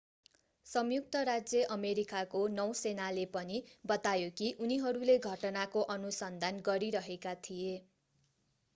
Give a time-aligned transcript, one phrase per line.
[0.67, 3.59] संयुक्त राज्य अमेरिकाको नौसेनाले पनि
[3.85, 7.73] बतायो कि उनीहरूले घटनाको अनुसन्धान गरिरहेका थिए